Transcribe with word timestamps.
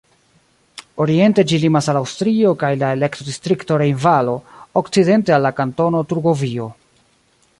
Oriente 1.03 1.43
ĝi 1.51 1.59
limas 1.65 1.89
al 1.93 1.99
Aŭstrio 1.99 2.53
kaj 2.63 2.71
la 2.83 2.89
elektodistrikto 2.97 3.79
Rejnvalo, 3.81 4.35
okcidente 4.83 5.37
al 5.39 5.49
la 5.49 5.55
Kantono 5.63 6.05
Turgovio. 6.15 6.69